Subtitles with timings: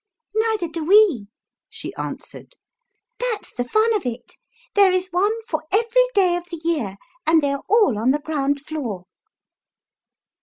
[0.33, 1.27] "Neither do we/'
[1.69, 2.55] she answered;
[3.19, 4.35] "that's the fun of it.
[4.73, 8.17] There is one for every day of the year, and they are all on the
[8.17, 9.05] ground floor."